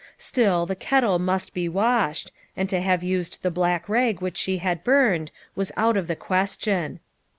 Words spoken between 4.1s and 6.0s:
which she had burned, was out